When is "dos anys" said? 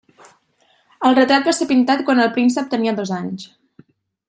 3.03-3.47